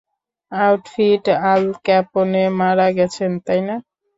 Outfit 0.51 1.23
Al 1.51 1.63
Capone 1.85 2.43
মারা 2.59 2.87
গেছে, 2.97 3.23
তাইনা? 3.45 3.75